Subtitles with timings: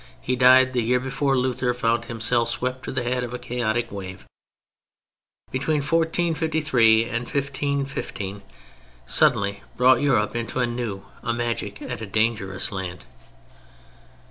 [0.19, 3.91] He died the year before Luther found himself swept to the head of a chaotic
[3.91, 4.25] wave.]
[5.51, 8.41] between 1453 and 1515)
[9.05, 13.05] suddenly brought Europe into a new, a magic, and a dangerous land.